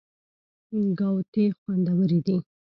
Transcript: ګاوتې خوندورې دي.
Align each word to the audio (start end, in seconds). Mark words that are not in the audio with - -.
ګاوتې 0.99 1.43
خوندورې 1.59 2.19
دي. 2.25 2.37